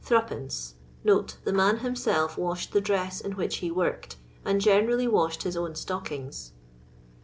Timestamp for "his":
5.43-5.55